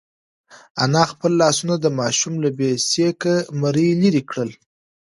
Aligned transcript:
انا 0.83 1.03
خپل 1.11 1.31
لاسونه 1.41 1.75
د 1.79 1.85
ماشوم 1.99 2.33
له 2.43 2.49
بې 2.57 2.69
سېکه 2.89 3.35
مرۍ 3.61 3.89
لرې 4.01 4.21
کړل. 4.29 4.49